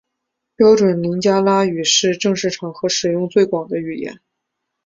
[0.55, 4.19] 标准林加拉语是正式场合使用最广的语言。